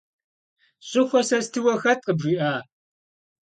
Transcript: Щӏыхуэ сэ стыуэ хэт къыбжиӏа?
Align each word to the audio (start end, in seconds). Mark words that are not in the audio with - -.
Щӏыхуэ 0.87 1.21
сэ 1.27 1.37
стыуэ 1.45 1.75
хэт 1.81 1.99
къыбжиӏа? 2.05 2.53